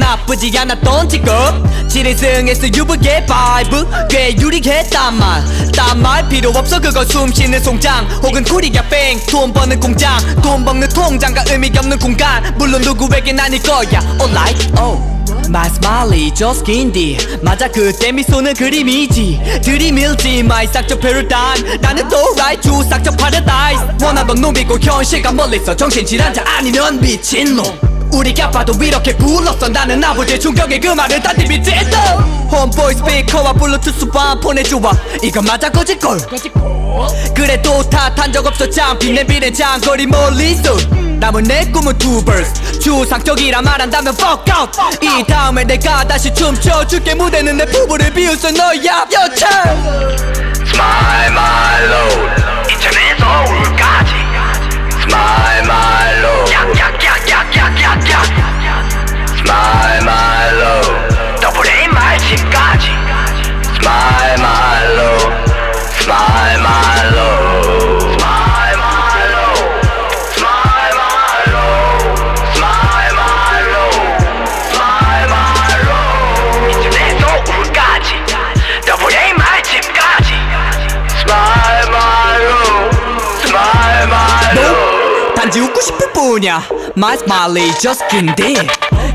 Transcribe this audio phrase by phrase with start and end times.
[0.00, 1.54] 나쁘지 않았던 직업
[1.88, 3.86] 지리승에서 유부의 바이브.
[4.08, 6.80] 꽤 유리했단 말딴 말 필요 없어.
[6.80, 8.06] 그거 숨 쉬는 송장.
[8.22, 10.18] 혹은 코리아 뺑돈 버는 공장.
[10.42, 12.54] 돈 먹는 통장과 의미 없는 공간.
[12.56, 14.00] 물론 누구에겐 아닐 거야.
[14.20, 14.98] Alright oh.
[15.48, 17.18] My smiley just kindy.
[17.42, 17.68] 맞아.
[17.68, 19.60] 그때 미소는 그림이지.
[19.62, 26.44] 들이밀지 마이 싹적 패러다임 나는 또 right 주 싹적 파라다이스 원하던 놈이고 현실과 멀리서 정신질환자
[26.46, 29.68] 아니면 미친놈 우리가 봐도 이렇게 불렀어.
[29.68, 32.16] 나는 아버지 충격의 그 말을 다 TV 쨌어
[32.50, 34.92] 홈보이 스피커와 블루투스 반 보내주와
[35.22, 36.18] 이건 맞아 거짓걸
[37.34, 38.68] 그래도 탓한 적 없어.
[38.68, 40.76] 장비 내비는 장거리 멀리서
[41.20, 44.78] 남은 내 꿈은 two verse 주상적이라 말한다면 fuck out.
[45.02, 47.14] 이 다음에 내가 다시 춤춰줄게.
[47.14, 48.50] 무대는 내 부부를 비웃어.
[48.50, 49.46] 너야 여차
[50.66, 52.49] Smile my load
[85.50, 86.62] 단지 웃고 싶을 뿐이야.
[86.96, 88.54] My smiley just kindy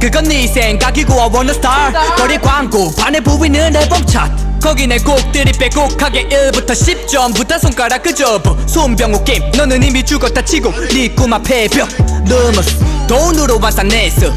[0.00, 1.92] 그건 네 생각이고 I wanna star.
[2.16, 4.60] 거리 광고 반에 보이는 앨범 차트.
[4.62, 10.70] 거기 내 곡들이 빼곡하게 1부터 10점부터 손가락 그 접어 손병호 게임 너는 이미 죽었다 치고.
[10.92, 11.88] 네 꿈 앞에 벽
[12.24, 12.78] 넘었어
[13.08, 14.32] 돈으로 완산했어.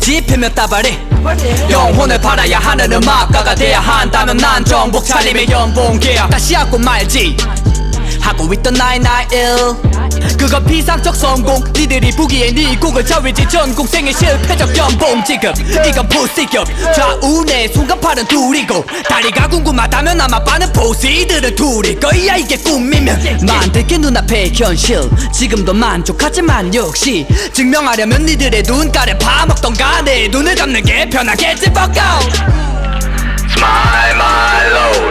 [0.00, 0.98] 지피며 따발해
[1.70, 6.30] 영혼을 팔아야 하는 음악가가 돼야 한다면 난 정복 차림의 연봉 계약.
[6.30, 7.36] 다시 하고 말지
[8.26, 11.62] 하고 있던 991 그거 비상적 성공.
[11.72, 15.54] 니들이 보기에 네 곡을 자위지 전공생의 실패적 연봉 지급.
[15.86, 18.84] 이건 부시급 좌우내 순간팔은 둘이고.
[19.08, 23.46] 다리가 궁금하다면 아마 빠는 포시들은 둘일 거야 이게 꿈이면.
[23.46, 25.08] 만들게 눈앞의 현실.
[25.32, 27.26] 지금도 만족하지만 역시.
[27.52, 30.02] 증명하려면 니들의 눈가를 파먹던가.
[30.02, 32.42] 내 눈을 잡는 게 편하겠지 fuck out.
[33.48, 35.05] Smile my load